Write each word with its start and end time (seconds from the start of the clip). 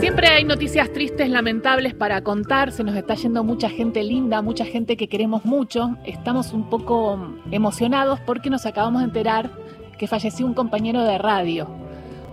Siempre 0.00 0.28
hay 0.28 0.44
noticias 0.44 0.92
tristes, 0.92 1.28
lamentables 1.28 1.94
para 1.94 2.22
contar. 2.22 2.72
Se 2.72 2.84
nos 2.84 2.96
está 2.96 3.14
yendo 3.14 3.42
mucha 3.44 3.68
gente 3.68 4.02
linda, 4.02 4.42
mucha 4.42 4.64
gente 4.64 4.96
que 4.96 5.08
queremos 5.08 5.44
mucho. 5.44 5.96
Estamos 6.04 6.52
un 6.52 6.70
poco 6.70 7.18
emocionados 7.50 8.20
porque 8.20 8.50
nos 8.50 8.64
acabamos 8.66 9.02
de 9.02 9.06
enterar 9.06 9.50
que 9.98 10.06
falleció 10.06 10.46
un 10.46 10.54
compañero 10.54 11.02
de 11.02 11.18
radio. 11.18 11.68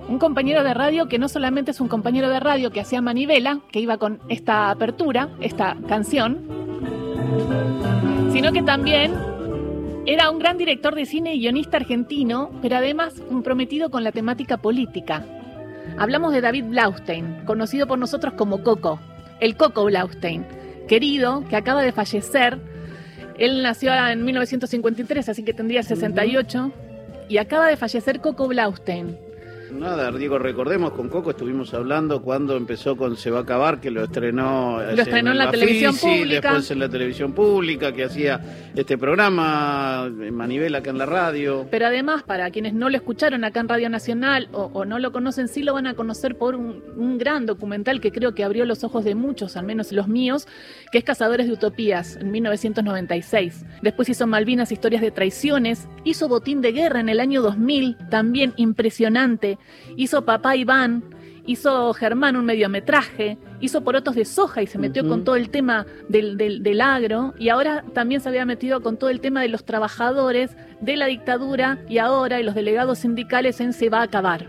Un 0.08 0.20
compañero 0.20 0.64
de 0.64 0.74
radio 0.74 1.08
que 1.08 1.18
no 1.18 1.28
solamente 1.28 1.72
es 1.72 1.82
un 1.82 1.88
compañero 1.88 2.30
de 2.30 2.40
radio 2.40 2.72
que 2.72 2.80
hacía 2.80 3.02
manivela, 3.02 3.60
que 3.72 3.80
iba 3.80 3.98
con 3.98 4.20
esta 4.30 4.70
apertura, 4.70 5.30
esta 5.42 5.76
canción, 5.88 6.42
sino 8.32 8.52
que 8.52 8.62
también 8.62 9.14
era 10.06 10.30
un 10.30 10.38
gran 10.38 10.58
director 10.58 10.94
de 10.94 11.08
cine 11.08 11.34
y 11.34 11.40
guionista 11.40 11.78
argentino, 11.78 12.52
pero 12.62 12.78
además 12.78 13.20
comprometido 13.28 13.90
con 13.90 14.04
la 14.04 14.12
temática 14.12 14.58
política. 14.58 15.26
Hablamos 15.98 16.34
de 16.34 16.42
David 16.42 16.66
Blaustein, 16.66 17.46
conocido 17.46 17.88
por 17.88 18.00
nosotros 18.00 18.34
como 18.34 18.64
Coco, 18.64 19.00
el 19.40 19.56
Coco 19.56 19.86
Blaustein, 19.86 20.46
querido, 20.88 21.44
que 21.50 21.56
acaba 21.56 21.82
de 21.82 21.92
fallecer. 21.92 22.60
Él 23.38 23.64
nació 23.64 23.94
en 23.94 24.24
1953, 24.24 25.30
así 25.30 25.44
que 25.44 25.54
tendría 25.54 25.84
68, 25.84 26.72
y 27.30 27.38
acaba 27.38 27.68
de 27.68 27.78
fallecer 27.78 28.22
Coco 28.22 28.48
Blaustein, 28.48 29.18
Nada, 29.72 30.12
digo, 30.12 30.38
recordemos, 30.38 30.94
con 30.94 31.10
Coco 31.10 31.32
estuvimos 31.32 31.74
hablando 31.74 32.22
cuando 32.22 32.56
empezó 32.56 32.96
con 32.96 33.18
Se 33.18 33.32
va 33.32 33.40
a 33.40 33.42
acabar, 33.42 33.80
que 33.80 33.92
lo 33.92 34.04
estrenó, 34.04 34.80
lo 34.80 35.02
estrenó 35.02 35.32
en 35.32 35.38
la, 35.38 35.52
televisión 35.52 35.96
pública. 35.98 36.42
Después 36.42 36.72
en 36.72 36.80
la 36.80 36.90
televisión 36.90 37.34
pública, 37.34 37.92
que 37.92 38.04
hacía 38.04 38.40
este 38.76 38.98
programa, 38.98 40.10
Manivela 40.10 40.80
acá 40.80 40.92
en 40.92 40.98
la 40.98 41.06
radio. 41.06 41.68
Pero 41.72 41.88
además, 41.88 42.24
para 42.24 42.50
quienes 42.52 42.74
no 42.74 42.90
lo 42.90 42.96
escucharon 42.96 43.44
acá 43.44 43.60
en 43.60 43.70
Radio 43.70 43.90
Nacional 43.90 44.50
o, 44.52 44.86
no 44.86 45.00
lo 45.00 45.12
conocen, 45.12 45.48
sí 45.48 45.64
lo 45.64 45.74
van 45.74 45.88
a 45.88 45.96
conocer 45.96 46.38
por 46.38 46.56
un, 46.56 46.84
un, 46.96 47.18
gran 47.18 47.46
documental 47.46 48.02
que 48.02 48.12
creo 48.12 48.36
que 48.36 48.44
abrió 48.44 48.66
los 48.66 48.84
ojos 48.84 49.04
de 49.04 49.16
muchos, 49.16 49.58
al 49.58 49.66
menos 49.66 49.92
los 49.92 50.08
míos, 50.08 50.48
que 50.92 51.00
es 51.00 51.04
Cazadores 51.04 51.48
de 51.48 51.54
Utopías, 51.54 52.18
en 52.18 52.32
1996. 52.32 53.66
Después 53.82 54.10
hizo 54.10 54.28
Malvinas, 54.28 54.72
Historias 54.72 55.02
de 55.02 55.12
Traiciones, 55.12 55.88
hizo 56.04 56.28
Botín 56.28 56.62
de 56.62 56.72
Guerra 56.72 57.00
en 57.00 57.10
el 57.10 57.20
año 57.20 57.42
2000, 57.42 57.98
también 58.10 58.54
impresionante 58.58 59.55
hizo 59.96 60.26
Papá 60.26 60.56
Iván, 60.56 61.04
hizo 61.46 61.94
Germán 61.94 62.36
un 62.36 62.46
mediometraje, 62.46 63.38
hizo 63.60 63.84
Porotos 63.84 64.16
de 64.16 64.26
Soja 64.26 64.62
y 64.62 64.68
se 64.68 64.78
metió 64.78 65.08
con 65.08 65.24
todo 65.24 65.36
el 65.36 65.50
tema 65.50 65.86
del, 66.10 66.38
del, 66.38 66.82
agro, 66.82 67.34
y 67.38 67.50
ahora 67.50 67.84
también 67.94 68.22
se 68.22 68.30
había 68.30 68.46
metido 68.46 68.82
con 68.82 68.98
todo 68.98 69.10
el 69.10 69.20
tema 69.20 69.42
de 69.42 69.50
los 69.50 69.66
trabajadores, 69.66 70.56
de 70.86 70.96
la 70.96 71.08
dictadura, 71.08 71.80
y 71.90 71.98
ahora 71.98 72.40
y 72.40 72.44
los 72.44 72.56
delegados 72.56 73.00
sindicales 73.00 73.60
en 73.60 73.74
Se 73.74 73.90
va 73.90 74.00
a 74.00 74.04
acabar. 74.04 74.46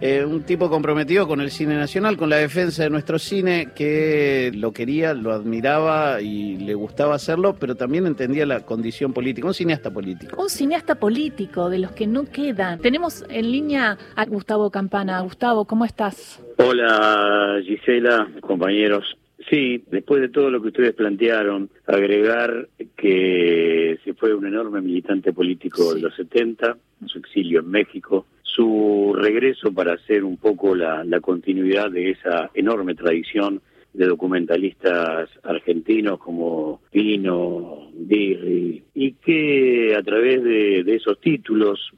Eh, 0.00 0.24
un 0.24 0.42
tipo 0.42 0.68
comprometido 0.68 1.28
con 1.28 1.40
el 1.40 1.50
cine 1.50 1.76
nacional, 1.76 2.16
con 2.16 2.28
la 2.28 2.36
defensa 2.36 2.82
de 2.82 2.90
nuestro 2.90 3.18
cine, 3.18 3.68
que 3.74 4.50
lo 4.54 4.72
quería, 4.72 5.14
lo 5.14 5.32
admiraba 5.32 6.20
y 6.20 6.56
le 6.56 6.74
gustaba 6.74 7.14
hacerlo, 7.14 7.56
pero 7.58 7.74
también 7.74 8.06
entendía 8.06 8.44
la 8.44 8.60
condición 8.60 9.12
política, 9.12 9.46
un 9.46 9.54
cineasta 9.54 9.90
político. 9.90 10.40
Un 10.42 10.50
cineasta 10.50 10.96
político, 10.96 11.70
de 11.70 11.78
los 11.78 11.92
que 11.92 12.06
no 12.06 12.24
quedan. 12.24 12.80
Tenemos 12.80 13.24
en 13.28 13.52
línea 13.52 13.96
a 14.16 14.24
Gustavo 14.26 14.70
Campana. 14.70 15.20
Gustavo, 15.20 15.64
¿cómo 15.64 15.84
estás? 15.84 16.42
Hola 16.58 17.60
Gisela, 17.64 18.28
compañeros. 18.40 19.16
Sí, 19.52 19.84
después 19.90 20.22
de 20.22 20.30
todo 20.30 20.50
lo 20.50 20.62
que 20.62 20.68
ustedes 20.68 20.94
plantearon, 20.94 21.68
agregar 21.86 22.70
que 22.96 23.98
se 24.02 24.14
fue 24.14 24.34
un 24.34 24.46
enorme 24.46 24.80
militante 24.80 25.34
político 25.34 25.92
de 25.92 26.00
los 26.00 26.14
70, 26.14 26.78
su 27.04 27.18
exilio 27.18 27.60
en 27.60 27.68
México, 27.68 28.24
su 28.40 29.12
regreso 29.14 29.70
para 29.70 29.92
hacer 29.92 30.24
un 30.24 30.38
poco 30.38 30.74
la, 30.74 31.04
continuidad 31.20 31.90
de 31.90 32.12
esa 32.12 32.50
enorme 32.54 32.94
tradición 32.94 33.60
de 33.92 34.06
documentalistas 34.06 35.28
argentinos 35.42 36.18
como 36.18 36.80
Pino, 36.90 37.81
Y 38.94 39.12
que 39.24 39.94
a 39.96 40.02
través 40.02 40.42
de, 40.42 40.80
esos 40.94 41.20
títulos, 41.20 41.92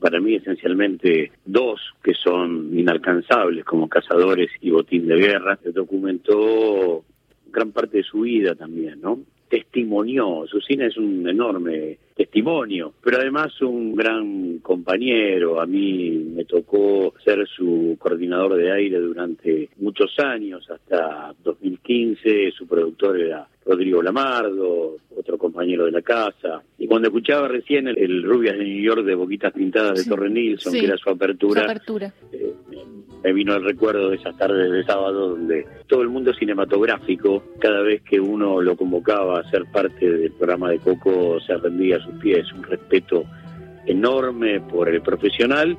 para 0.00 0.20
mí 0.20 0.34
esencialmente 0.34 1.32
dos 1.44 1.80
que 2.02 2.14
son 2.14 2.76
inalcanzables 2.78 3.64
como 3.64 3.88
Cazadores 3.88 4.50
y 4.60 4.70
Botín 4.70 5.06
de 5.06 5.16
Guerra, 5.16 5.58
documentó 5.74 7.04
gran 7.50 7.72
parte 7.72 7.98
de 7.98 8.02
su 8.04 8.20
vida 8.20 8.54
también, 8.54 9.00
¿no? 9.00 9.20
testimonió, 9.48 10.44
su 10.46 10.60
cine 10.60 10.86
es 10.86 10.96
un 10.96 11.26
enorme 11.28 11.98
testimonio, 12.14 12.92
pero 13.02 13.18
además 13.18 13.60
un 13.62 13.94
gran 13.94 14.58
compañero, 14.58 15.60
a 15.60 15.66
mí 15.66 16.10
me 16.34 16.44
tocó 16.44 17.14
ser 17.24 17.46
su 17.48 17.96
coordinador 17.98 18.56
de 18.56 18.72
aire 18.72 18.98
durante 18.98 19.70
muchos 19.78 20.18
años, 20.18 20.68
hasta 20.70 21.34
2015, 21.42 22.52
su 22.52 22.66
productor 22.66 23.20
era 23.20 23.48
Rodrigo 23.68 24.02
Lamardo, 24.02 24.96
otro 25.14 25.36
compañero 25.36 25.84
de 25.84 25.90
la 25.90 26.00
casa, 26.00 26.62
y 26.78 26.86
cuando 26.86 27.08
escuchaba 27.08 27.48
recién 27.48 27.86
el, 27.86 28.22
Rubias 28.22 28.56
de 28.56 28.64
New 28.64 28.82
York 28.82 29.04
de 29.04 29.14
Boquitas 29.14 29.52
Pintadas 29.52 30.02
de 30.02 30.08
Torre 30.08 30.30
Nilsson, 30.30 30.72
que 30.72 30.86
era 30.86 30.96
su 30.96 31.10
apertura, 31.10 31.64
apertura. 31.64 32.10
Eh, 32.32 32.54
me 33.22 33.32
vino 33.34 33.54
el 33.54 33.64
recuerdo 33.64 34.08
de 34.08 34.16
esas 34.16 34.36
tardes 34.38 34.72
de 34.72 34.84
sábado 34.84 35.30
donde 35.30 35.66
todo 35.86 36.00
el 36.00 36.08
mundo 36.08 36.32
cinematográfico, 36.32 37.42
cada 37.58 37.82
vez 37.82 38.00
que 38.02 38.18
uno 38.18 38.62
lo 38.62 38.74
convocaba 38.74 39.40
a 39.40 39.50
ser 39.50 39.66
parte 39.70 40.10
del 40.10 40.32
programa 40.32 40.70
de 40.70 40.78
Coco, 40.78 41.38
se 41.40 41.54
rendía 41.58 41.96
a 41.96 42.00
sus 42.00 42.14
pies, 42.14 42.50
un 42.54 42.62
respeto 42.62 43.24
enorme 43.84 44.60
por 44.60 44.88
el 44.88 45.02
profesional 45.02 45.76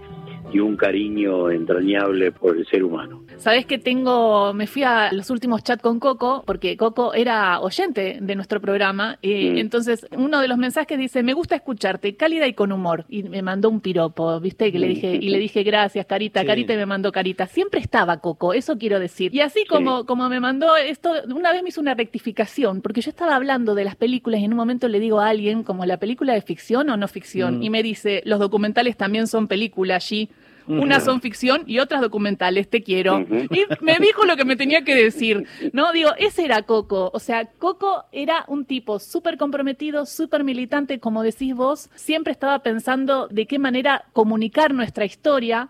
y 0.52 0.60
un 0.60 0.76
cariño 0.76 1.50
entrañable 1.50 2.32
por 2.32 2.58
el 2.58 2.66
ser 2.68 2.84
humano. 2.84 3.24
Sabes 3.38 3.66
que 3.66 3.78
tengo, 3.78 4.54
me 4.54 4.68
fui 4.68 4.84
a 4.84 5.12
los 5.12 5.30
últimos 5.30 5.64
chats 5.64 5.82
con 5.82 6.00
Coco, 6.00 6.44
porque 6.46 6.76
Coco 6.78 7.14
era 7.14 7.60
oyente 7.62 8.18
de 8.22 8.36
nuestro 8.36 8.60
programa, 8.60 9.18
y 9.22 9.52
mm. 9.52 9.58
entonces 9.58 10.06
uno 10.18 10.42
de 10.42 10.48
los 10.48 10.58
mensajes 10.58 10.98
dice, 10.98 11.24
me 11.24 11.34
gusta 11.34 11.56
escucharte, 11.56 12.16
cálida 12.16 12.48
y 12.48 12.54
con 12.54 12.72
humor, 12.72 13.06
y 13.10 13.24
me 13.24 13.42
mandó 13.42 13.70
un 13.70 13.80
piropo, 13.80 14.40
viste, 14.40 14.72
que 14.72 14.80
le 14.80 14.88
dije, 14.88 15.16
y 15.16 15.30
le 15.30 15.38
dije 15.38 15.64
gracias, 15.64 16.06
Carita, 16.06 16.46
Carita, 16.46 16.74
y 16.74 16.78
me 16.78 16.86
mandó 16.86 17.12
Carita. 17.12 17.48
Siempre 17.48 17.80
estaba 17.80 18.18
Coco, 18.18 18.54
eso 18.54 18.78
quiero 18.78 19.00
decir. 19.00 19.34
Y 19.34 19.42
así 19.42 19.66
como, 19.66 20.06
como 20.06 20.30
me 20.30 20.40
mandó 20.40 20.76
esto, 20.76 21.14
una 21.34 21.54
vez 21.54 21.64
me 21.64 21.70
hizo 21.70 21.82
una 21.82 21.94
rectificación, 21.94 22.82
porque 22.82 23.02
yo 23.02 23.10
estaba 23.10 23.36
hablando 23.36 23.76
de 23.76 23.84
las 23.84 23.96
películas 23.96 24.42
y 24.42 24.46
en 24.46 24.52
un 24.52 24.58
momento 24.58 24.88
le 24.88 25.00
digo 25.00 25.20
a 25.20 25.30
alguien, 25.30 25.64
como 25.64 25.86
la 25.86 25.98
película 25.98 26.34
de 26.34 26.42
ficción 26.42 26.90
o 26.90 26.98
no 26.98 27.08
ficción, 27.08 27.60
mm. 27.60 27.64
y 27.64 27.70
me 27.70 27.84
dice, 27.84 28.22
los 28.26 28.40
documentales 28.40 28.98
también 28.98 29.28
son 29.28 29.48
películas 29.48 30.04
allí. 30.04 30.30
Unas 30.70 31.04
son 31.04 31.20
ficción 31.20 31.64
y 31.66 31.80
otras 31.80 32.02
documentales, 32.02 32.70
te 32.70 32.84
quiero. 32.84 33.20
Y 33.20 33.66
me 33.82 33.98
dijo 34.00 34.26
lo 34.26 34.38
que 34.38 34.46
me 34.46 34.56
tenía 34.56 34.84
que 34.84 34.96
decir. 34.96 35.46
No, 35.74 35.92
digo, 35.92 36.12
ese 36.18 36.46
era 36.46 36.62
Coco. 36.62 37.10
O 37.14 37.20
sea, 37.20 37.46
Coco 37.58 38.06
era 38.12 38.46
un 38.48 38.66
tipo 38.66 39.00
súper 39.00 39.38
comprometido, 39.38 40.06
súper 40.06 40.44
militante, 40.44 41.00
como 41.00 41.24
decís 41.24 41.56
vos. 41.56 41.90
Siempre 41.96 42.32
estaba 42.32 42.60
pensando 42.60 43.28
de 43.28 43.48
qué 43.48 43.58
manera 43.58 44.06
comunicar 44.14 44.74
nuestra 44.74 45.06
historia. 45.06 45.70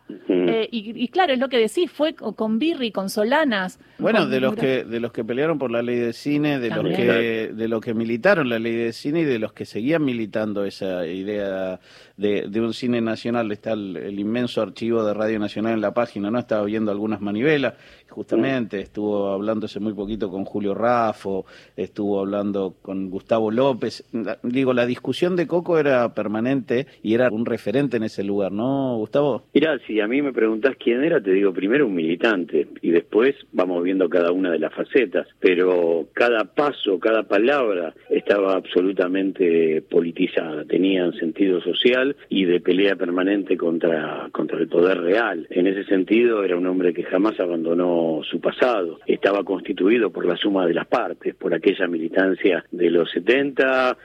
Eh, 0.49 0.69
y, 0.71 1.07
claro, 1.09 1.33
es 1.33 1.39
lo 1.39 1.49
que 1.49 1.57
decís, 1.57 1.91
fue 1.91 2.13
con 2.13 2.59
Birri, 2.59 2.91
con 2.91 3.09
Solanas. 3.09 3.79
Bueno, 3.97 4.27
de 4.27 4.39
los 4.39 4.55
que 4.55 4.83
de 4.83 4.99
los 4.99 5.11
que 5.11 5.23
pelearon 5.23 5.57
por 5.57 5.71
la 5.71 5.81
ley 5.81 5.97
de 5.97 6.13
cine, 6.13 6.59
de 6.59 6.69
los 6.69 6.85
que 6.95 7.51
de 7.53 7.67
los 7.67 7.81
que 7.81 7.93
militaron 7.93 8.49
la 8.49 8.59
ley 8.59 8.75
de 8.75 8.93
cine 8.93 9.21
y 9.21 9.25
de 9.25 9.39
los 9.39 9.53
que 9.53 9.65
seguían 9.65 10.03
militando 10.03 10.65
esa 10.65 11.05
idea 11.05 11.79
de, 12.17 12.61
un 12.61 12.73
cine 12.73 13.01
nacional. 13.01 13.51
Está 13.51 13.73
el 13.73 14.19
inmenso 14.19 14.61
archivo 14.61 15.03
de 15.03 15.13
Radio 15.13 15.39
Nacional 15.39 15.73
en 15.73 15.81
la 15.81 15.93
página, 15.93 16.31
¿no? 16.31 16.39
Estaba 16.39 16.63
viendo 16.65 16.91
algunas 16.91 17.21
manivelas, 17.21 17.73
justamente, 18.09 18.79
estuvo 18.81 19.29
hablando 19.29 19.65
hace 19.65 19.79
muy 19.79 19.93
poquito 19.93 20.29
con 20.29 20.45
Julio 20.45 20.73
Raffo, 20.73 21.45
estuvo 21.75 22.19
hablando 22.19 22.75
con 22.81 23.09
Gustavo 23.09 23.51
López. 23.51 24.03
Digo, 24.43 24.73
la 24.73 24.85
discusión 24.85 25.35
de 25.35 25.47
Coco 25.47 25.77
era 25.77 26.13
permanente 26.13 26.87
y 27.01 27.13
era 27.13 27.29
un 27.29 27.45
referente 27.45 27.97
en 27.97 28.03
ese 28.03 28.23
lugar, 28.23 28.51
¿no, 28.51 28.97
Gustavo? 28.97 29.43
Mira, 29.53 29.77
si 29.87 29.99
a 29.99 30.07
mí 30.07 30.21
me 30.21 30.33
preguntás 30.39 30.77
quién 30.77 31.03
era, 31.03 31.19
te 31.19 31.31
digo 31.31 31.51
primero 31.51 31.85
un 31.85 31.93
militante 31.93 32.65
y 32.81 32.91
después 32.91 33.35
vamos 33.51 33.83
viendo 33.83 34.07
cada 34.07 34.31
una 34.31 34.49
de 34.49 34.59
las 34.59 34.73
facetas, 34.73 35.27
pero 35.37 36.07
cada 36.13 36.45
paso, 36.45 36.97
cada 36.97 37.23
palabra 37.23 37.93
estaba 38.09 38.53
absolutamente 38.53 39.81
politizada, 39.81 40.63
tenían 40.63 41.11
sentido 41.15 41.59
social 41.59 42.15
y 42.29 42.45
de 42.45 42.61
pelea 42.61 42.95
permanente 42.95 43.57
contra, 43.57 44.29
contra 44.31 44.59
el 44.59 44.69
poder 44.69 45.01
real. 45.01 45.45
En 45.49 45.67
ese 45.67 45.83
sentido, 45.83 46.45
era 46.45 46.55
un 46.55 46.67
hombre 46.67 46.93
que 46.93 47.03
jamás 47.03 47.37
abandonó 47.41 48.21
su 48.23 48.39
pasado. 48.39 48.99
Estaba 49.05 49.43
constituido 49.43 50.09
por 50.09 50.25
la 50.25 50.37
suma 50.37 50.65
de 50.65 50.73
las 50.73 50.87
partes, 50.87 51.35
por 51.35 51.53
aquella 51.53 51.85
militancia 51.87 52.63
de 52.71 52.89
los 52.89 53.11
70, 53.11 53.97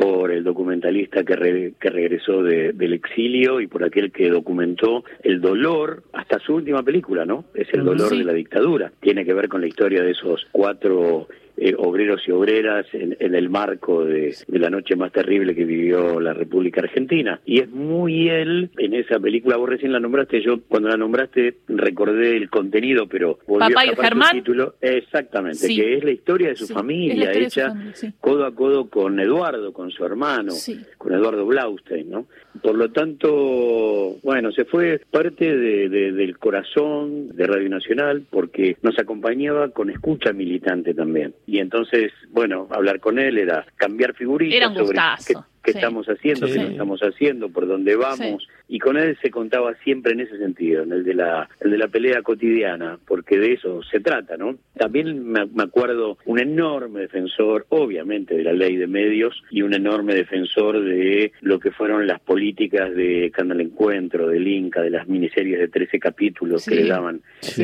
por 0.00 0.32
el 0.32 0.42
documentalista 0.42 1.24
que, 1.24 1.74
que 1.78 1.90
regresó 1.90 2.42
del 2.42 2.92
exilio 2.94 3.60
y 3.60 3.66
por 3.66 3.84
aquel 3.84 4.10
que 4.10 4.30
documentó 4.30 5.04
el 5.22 5.42
dolor 5.42 6.04
hasta 6.14 6.38
su 6.38 6.54
última 6.54 6.82
película, 6.82 7.26
¿no? 7.26 7.44
Es 7.52 7.68
el 7.74 7.84
dolor 7.84 8.10
de 8.10 8.24
la 8.24 8.32
dictadura. 8.32 8.90
Tiene 9.00 9.26
que 9.26 9.34
ver 9.34 9.48
con 9.48 9.60
la 9.60 9.66
historia 9.66 10.02
de 10.02 10.12
esos 10.12 10.46
cuatro 10.52 11.28
eh, 11.62 11.74
obreros 11.76 12.22
y 12.26 12.30
obreras 12.30 12.86
en, 12.94 13.16
el 13.20 13.50
marco 13.50 14.02
de, 14.02 14.34
la 14.48 14.70
noche 14.70 14.96
más 14.96 15.12
terrible 15.12 15.54
que 15.54 15.66
vivió 15.66 16.18
la 16.18 16.32
República 16.32 16.80
Argentina. 16.80 17.38
Y 17.44 17.60
es 17.60 17.68
muy 17.68 18.30
él 18.30 18.70
en 18.78 18.94
esa 18.94 19.20
película, 19.20 19.58
vos 19.58 19.68
recién 19.68 19.92
la 19.92 20.00
nombraste, 20.00 20.40
yo 20.40 20.60
cuando 20.66 20.88
la 20.88 20.96
nombraste 20.96 21.58
recordé 21.68 22.38
el 22.38 22.48
contenido, 22.48 23.06
pero 23.08 23.40
volvió 23.46 23.78
a 23.78 23.82
Germán? 23.82 24.32
título. 24.32 24.76
Exactamente, 24.80 25.68
que 25.68 25.98
es 25.98 26.04
la 26.04 26.12
historia 26.12 26.48
de 26.48 26.56
su 26.56 26.66
familia, 26.66 27.30
hecha 27.30 27.74
codo 28.20 28.46
a 28.46 28.54
codo 28.54 28.88
con 28.88 29.20
Eduardo, 29.20 29.74
con 29.74 29.90
su 29.90 30.02
hermano, 30.02 30.54
con 30.96 31.12
Eduardo 31.12 31.44
Blaustein, 31.44 32.08
¿no? 32.08 32.26
Por 32.62 32.74
lo 32.74 32.90
tanto, 32.90 34.16
bueno, 34.22 34.50
se 34.52 34.64
fue 34.64 35.00
parte 35.10 35.56
del 35.56 36.38
corazón 36.38 37.28
de 37.36 37.46
Radio 37.46 37.68
Nacional 37.68 38.24
porque 38.28 38.76
nos 38.82 38.98
acompañaba 38.98 39.68
con 39.68 39.90
escucha 39.90 40.32
militante 40.32 40.94
también. 40.94 41.34
Y 41.50 41.58
entonces, 41.58 42.12
bueno, 42.28 42.68
hablar 42.70 43.00
con 43.00 43.18
él 43.18 43.36
era 43.36 43.66
cambiar 43.74 44.14
figuritas 44.14 44.72
sobre 44.72 44.96
qué 45.26 45.34
estamos 45.64 46.06
haciendo, 46.06 46.46
qué 46.46 46.56
no 46.56 46.68
estamos 46.68 47.00
haciendo, 47.00 47.48
por 47.50 47.66
dónde 47.66 47.96
vamos. 47.96 48.48
Y 48.68 48.78
con 48.78 48.96
él 48.96 49.18
se 49.20 49.30
contaba 49.30 49.74
siempre 49.82 50.12
en 50.12 50.20
ese 50.20 50.38
sentido, 50.38 50.84
en 50.84 50.92
el 50.92 51.04
de 51.04 51.14
la, 51.14 51.48
el 51.60 51.72
de 51.72 51.78
la 51.78 51.88
pelea 51.88 52.22
cotidiana, 52.22 52.98
porque 53.04 53.38
de 53.38 53.54
eso 53.54 53.82
se 53.82 53.98
trata, 53.98 54.36
¿no? 54.36 54.56
También 54.76 55.24
me, 55.24 55.40
acuerdo 55.60 56.18
un 56.24 56.38
enorme 56.38 57.00
defensor, 57.00 57.66
obviamente, 57.68 58.36
de 58.36 58.44
la 58.44 58.52
ley 58.52 58.76
de 58.76 58.86
medios 58.86 59.42
y 59.50 59.62
un 59.62 59.74
enorme 59.74 60.14
defensor 60.14 60.82
de 60.84 61.32
lo 61.40 61.58
que 61.58 61.72
fueron 61.72 62.06
las 62.06 62.20
políticas 62.20 62.94
de 62.94 63.32
Canal 63.34 63.60
Encuentro, 63.60 64.28
del 64.28 64.46
Inca, 64.46 64.82
de 64.82 64.90
las 64.90 65.08
miniseries 65.08 65.58
de 65.58 65.68
13 65.68 65.98
capítulos 65.98 66.64
que 66.64 66.76
le 66.76 66.86
daban 66.86 67.22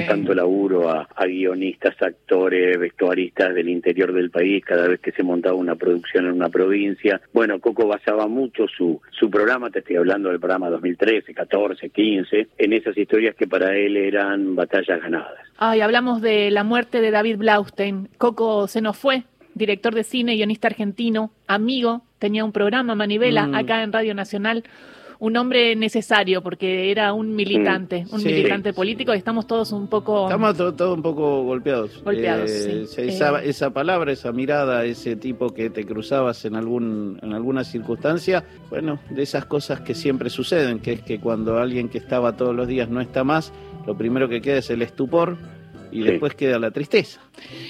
tanto 0.09 0.35
laburo 0.35 0.91
a, 0.91 1.09
a 1.15 1.27
guionistas, 1.27 1.95
actores, 2.03 2.79
vestuaristas 2.79 3.55
del 3.55 3.69
interior 3.69 4.13
del 4.13 4.31
país 4.31 4.65
cada 4.65 4.89
vez 4.89 5.01
que 5.01 5.13
se 5.13 5.23
montaba 5.23 5.55
una 5.55 5.77
producción 5.77 6.27
en 6.27 6.33
una 6.33 6.49
provincia. 6.49 7.21
Bueno, 7.33 7.61
Coco 7.61 7.86
basaba 7.87 8.27
mucho 8.27 8.67
su, 8.69 9.01
su 9.11 9.31
programa, 9.31 9.71
te 9.71 9.81
estoy 9.81 9.97
hablando 9.97 10.29
del 10.29 10.41
programa 10.41 10.71
2013, 10.71 11.35
14, 11.35 11.91
15, 11.91 12.49
en 12.59 12.73
esas 12.73 12.97
historias 12.97 13.35
que 13.35 13.47
para 13.47 13.77
él 13.77 13.97
eran 13.97 14.55
batallas 14.55 15.01
ganadas. 15.01 15.39
Ay, 15.59 15.81
hablamos 15.81 16.21
de 16.21 16.51
la 16.51 16.65
muerte 16.65 17.01
de 17.01 17.11
David 17.11 17.39
Blaustein. 17.39 18.09
Coco 18.19 18.67
se 18.69 18.81
nos 18.81 18.97
fue, 18.97 19.25
director 19.55 19.95
de 19.95 20.05
cine, 20.05 20.37
guionista 20.37 20.69
argentino, 20.69 21.31
amigo, 21.47 22.03
tenía 22.19 22.45
un 22.45 22.53
programa, 22.53 22.95
Manivela, 22.95 23.47
mm. 23.47 23.55
acá 23.55 23.83
en 23.83 23.93
Radio 23.93 24.15
Nacional 24.15 24.65
un 25.19 25.37
hombre 25.37 25.75
necesario 25.77 26.43
porque 26.43 26.91
era 26.91 27.13
un 27.13 27.35
militante, 27.35 28.07
un 28.11 28.23
militante 28.23 28.73
político 28.73 29.15
y 29.15 29.19
estamos 29.19 29.47
todos 29.47 29.73
un 29.73 29.89
poco... 29.89 30.25
Estamos 30.25 30.57
todos 30.57 30.97
un 30.97 31.03
poco 31.03 31.45
golpeados. 31.45 32.03
Golpeados, 32.03 32.51
eh, 32.51 32.87
sí. 32.87 33.03
Esa, 33.03 33.43
eh. 33.43 33.49
esa, 33.49 33.71
palabra, 33.71 34.13
esa 34.13 34.33
mirada, 34.33 34.85
ese 34.85 35.17
tipo 35.17 35.51
que 35.55 35.71
te 35.71 35.85
cruzabas 35.85 36.45
en, 36.45 36.57
algún, 36.57 37.19
en 37.23 37.33
alguna 37.33 37.65
circunstancia, 37.65 38.45
bueno, 38.71 38.99
de 39.11 39.23
esas 39.23 39.47
cosas 39.47 39.81
que 39.81 39.95
siempre 39.95 40.31
suceden, 40.31 40.81
que 40.81 40.93
es 40.93 41.03
que 41.03 41.19
cuando 41.19 41.59
alguien 41.59 41.89
que 41.89 41.99
estaba 41.99 42.37
todos 42.37 42.55
los 42.55 42.69
días 42.69 42.89
no 42.89 43.01
está 43.01 43.25
más, 43.25 43.53
lo 43.87 43.97
primero 43.97 44.29
que 44.29 44.41
queda 44.41 44.59
es 44.59 44.71
el 44.71 44.83
estupor 44.83 45.37
y 45.91 46.03
después 46.03 46.35
queda 46.35 46.59
la 46.59 46.71
tristeza. 46.71 47.21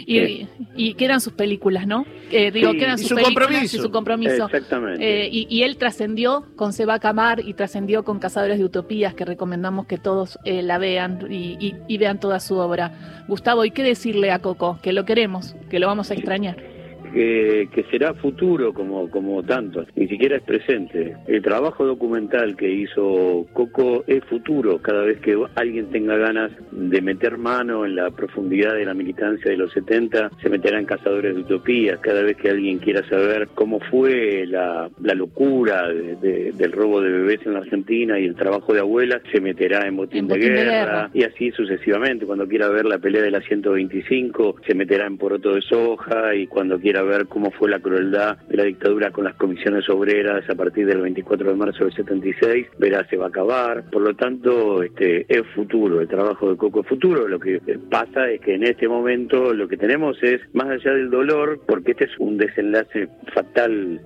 Y, 0.07 0.47
y, 0.77 0.95
quedan 0.95 1.21
sus 1.21 1.33
películas, 1.33 1.87
¿no? 1.87 2.07
Eh, 2.31 2.51
digo, 2.51 2.73
quedan 2.73 2.99
sus 2.99 3.09
su 3.09 3.17
compromiso. 3.17 3.77
y 3.77 3.81
su 3.81 3.91
compromiso. 3.91 4.47
Exactamente. 4.47 5.25
Eh, 5.25 5.29
y, 5.33 5.63
él 5.63 5.77
trascendió 5.77 6.47
con 6.57 6.73
Seba 6.73 6.99
Camar 6.99 7.41
y 7.41 7.55
trascendió 7.55 8.05
con 8.05 8.19
Cazadores 8.19 8.59
de 8.59 8.65
Utopías, 8.65 9.15
que 9.15 9.25
recomendamos 9.25 9.87
que 9.87 9.99
todos 9.99 10.39
eh, 10.45 10.63
la 10.63 10.79
vean 10.79 11.27
y, 11.31 11.75
y 11.87 11.99
vean 11.99 12.21
toda 12.21 12.41
su 12.41 12.57
obra. 12.57 13.25
Gustavo, 13.29 13.65
¿y 13.65 13.71
qué 13.71 13.83
decirle 13.83 14.31
a 14.31 14.39
Coco? 14.39 14.79
Que 14.83 14.93
lo 14.93 15.05
queremos, 15.05 15.57
que 15.69 15.79
lo 15.79 15.87
vamos 15.87 16.11
a 16.11 16.15
extrañar 16.15 16.76
que, 17.17 17.85
será 17.91 18.15
futuro 18.15 18.73
como, 18.73 19.09
como 19.11 19.43
tanto, 19.43 19.85
ni 19.95 20.07
siquiera 20.09 20.37
es 20.37 20.43
presente. 20.43 21.17
El 21.27 21.43
trabajo 21.43 21.85
documental 21.87 22.57
que 22.57 22.71
hizo 22.71 23.47
Coco 23.53 24.05
es 24.07 24.23
futuro, 24.25 24.79
cada 24.83 25.03
vez 25.03 25.19
que 25.21 25.37
alguien 25.55 25.91
tenga 25.91 26.17
ganas 26.17 26.51
de 26.71 27.01
meter 27.01 27.39
mano 27.39 27.87
en 27.87 27.97
la 27.97 28.11
profundidad 28.11 28.75
de 28.75 28.85
la 28.85 28.95
militancia 28.95 29.51
de 29.51 29.57
los 29.57 29.73
70, 29.73 30.31
se 30.43 30.49
meterá 30.49 30.79
en 30.79 30.85
Cazadores 30.85 31.35
de 31.35 31.41
Utopías, 31.41 32.01
cada 32.01 32.23
vez 32.23 32.37
que 32.37 32.51
alguien 32.51 32.79
quiera 32.79 33.07
saber 33.09 33.49
cómo 33.55 33.81
fue 33.81 34.45
la, 34.47 34.91
la 35.03 35.15
locura 35.15 35.89
del 35.89 36.73
robo 36.73 37.01
de 37.01 37.11
bebés 37.11 37.41
en 37.47 37.55
la 37.55 37.61
Argentina 37.61 38.19
y 38.19 38.25
el 38.25 38.35
trabajo 38.35 38.75
de 38.75 38.81
abuelas, 38.81 39.23
se 39.33 39.41
meterá 39.41 39.87
en 39.87 39.97
Botín, 39.97 40.29
de, 40.29 40.39
guerra, 40.39 41.11
y 41.15 41.23
así 41.25 41.51
sucesivamente. 41.53 42.27
Cuando 42.27 42.47
quiera 42.47 42.69
ver 42.69 42.85
la 42.85 42.99
pelea 42.99 43.23
de 43.23 43.31
la 43.31 43.41
125, 43.41 44.57
se 44.67 44.75
meterá 44.75 45.07
en 45.07 45.17
Poroto 45.17 45.55
de 45.55 45.63
Soja 45.63 46.35
y 46.35 46.47
cuando 46.47 46.79
quiera 46.79 47.06
ver 47.07 47.27
cómo 47.27 47.51
fue 47.51 47.71
la 47.71 47.81
crueldad 47.81 48.39
de 48.49 48.57
la 48.57 48.65
dictadura 48.65 49.11
con 49.11 49.25
las 49.25 49.35
comisiones 49.35 49.89
obreras 49.89 50.49
a 50.49 50.55
partir 50.55 50.87
del 50.87 51.01
24 51.01 51.51
de 51.51 51.57
marzo 51.57 51.85
del 51.85 51.95
76, 51.95 52.67
verá 52.79 53.07
se 53.09 53.17
va 53.17 53.27
a 53.27 53.29
acabar. 53.29 53.85
Por 53.91 54.03
lo 54.03 54.15
tanto, 54.15 54.83
este 54.83 55.27
es 55.29 55.47
futuro, 55.55 56.01
el 56.01 56.09
trabajo 56.09 56.51
de 56.51 56.57
Coco 56.57 56.81
es 56.81 56.87
futuro. 56.87 57.29
Lo 57.29 57.39
que 57.39 57.61
pasa 57.91 58.29
es 58.31 58.41
que 58.41 58.55
en 58.55 58.65
este 58.65 58.89
momento 58.89 59.53
lo 59.53 59.69
que 59.69 59.77
tenemos 59.77 60.23
es, 60.23 60.41
más 60.53 60.69
allá 60.69 60.93
del 60.93 61.11
dolor, 61.11 61.61
porque 61.67 61.93
este 61.93 62.05
es 62.05 62.19
un 62.19 62.37
desenlace 62.37 63.09
fatal 63.35 64.01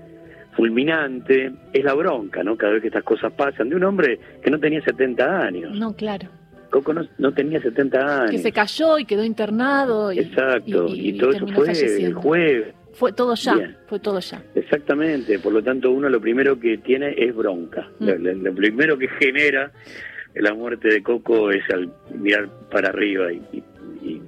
fulminante, 0.56 1.52
es 1.72 1.84
la 1.84 1.94
bronca, 1.94 2.42
¿no? 2.42 2.56
Cada 2.56 2.74
vez 2.74 2.82
que 2.82 2.88
estas 2.88 3.04
cosas 3.04 3.32
pasan, 3.32 3.68
de 3.68 3.76
un 3.76 3.84
hombre 3.84 4.18
que 4.42 4.50
no 4.50 4.58
tenía 4.58 4.82
70 4.82 5.40
años. 5.40 5.78
No, 5.78 5.94
claro. 5.94 6.28
Coco 6.70 6.92
no, 6.92 7.32
tenía 7.32 7.60
70 7.60 8.22
años. 8.22 8.30
Que 8.30 8.38
se 8.38 8.52
cayó 8.52 8.98
y 8.98 9.04
quedó 9.04 9.24
internado. 9.24 10.12
Exacto, 10.12 10.86
y, 10.88 11.18
todo 11.18 11.32
eso 11.32 11.46
fue 11.48 11.72
el 11.72 12.14
jueves. 12.14 12.74
Fue 12.92 13.12
todo 13.12 13.34
ya, 13.34 13.76
fue 13.86 14.00
todo 14.00 14.20
ya. 14.20 14.42
Exactamente, 14.54 15.38
por 15.38 15.52
lo 15.52 15.62
tanto 15.62 15.90
uno 15.90 16.08
lo 16.08 16.20
primero 16.20 16.58
que 16.58 16.78
tiene 16.78 17.14
es 17.16 17.34
bronca. 17.34 17.88
Mm. 17.98 18.08
Lo, 18.42 18.54
primero 18.54 18.98
que 18.98 19.08
genera 19.08 19.72
la 20.34 20.54
muerte 20.54 20.88
de 20.88 21.02
Coco 21.02 21.50
es 21.50 21.62
al 21.72 21.92
mirar 22.18 22.48
para 22.70 22.88
arriba 22.88 23.32
y, 23.32 23.64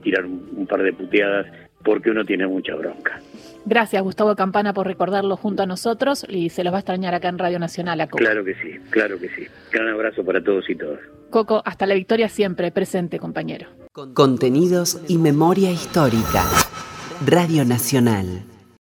tirar 0.02 0.26
un, 0.26 0.66
par 0.66 0.82
de 0.82 0.92
puteadas 0.92 1.46
porque 1.84 2.10
uno 2.10 2.24
tiene 2.24 2.46
mucha 2.46 2.74
bronca. 2.74 3.20
Gracias, 3.64 4.02
Gustavo 4.02 4.34
Campana, 4.36 4.72
por 4.74 4.86
recordarlo 4.86 5.36
junto 5.36 5.62
a 5.62 5.66
nosotros 5.66 6.26
y 6.28 6.50
se 6.50 6.64
los 6.64 6.72
va 6.72 6.78
a 6.78 6.80
extrañar 6.80 7.14
acá 7.14 7.28
en 7.28 7.38
Radio 7.38 7.58
Nacional. 7.58 8.00
A 8.00 8.06
Coco. 8.06 8.18
Claro 8.18 8.44
que 8.44 8.54
sí, 8.54 8.78
claro 8.90 9.18
que 9.18 9.28
sí. 9.28 9.46
Gran 9.72 9.88
abrazo 9.88 10.24
para 10.24 10.42
todos 10.42 10.68
y 10.68 10.74
todas. 10.74 11.00
Coco, 11.30 11.62
hasta 11.64 11.86
la 11.86 11.94
victoria 11.94 12.28
siempre, 12.28 12.70
presente, 12.70 13.18
compañero. 13.18 13.68
Contenidos 13.92 15.00
y 15.08 15.18
memoria 15.18 15.70
histórica. 15.70 16.44
Radio 17.24 17.64
Nacional. 17.64 18.51